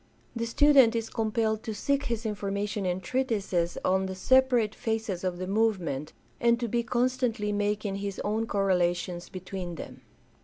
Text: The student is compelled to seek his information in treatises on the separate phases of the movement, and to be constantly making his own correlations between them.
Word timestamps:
The 0.35 0.47
student 0.47 0.95
is 0.95 1.11
compelled 1.11 1.61
to 1.61 1.75
seek 1.75 2.05
his 2.05 2.25
information 2.25 2.87
in 2.87 3.01
treatises 3.01 3.77
on 3.85 4.07
the 4.07 4.15
separate 4.15 4.73
phases 4.73 5.23
of 5.23 5.37
the 5.37 5.45
movement, 5.45 6.11
and 6.39 6.59
to 6.59 6.67
be 6.67 6.81
constantly 6.81 7.51
making 7.51 7.97
his 7.97 8.19
own 8.23 8.47
correlations 8.47 9.29
between 9.29 9.75
them. 9.75 10.01